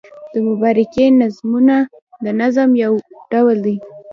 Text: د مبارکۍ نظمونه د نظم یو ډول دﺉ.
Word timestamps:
د 0.33 0.35
مبارکۍ 0.47 1.05
نظمونه 1.21 1.75
د 2.23 2.25
نظم 2.39 2.69
یو 2.83 2.93
ډول 3.31 3.57
دﺉ. 3.65 3.77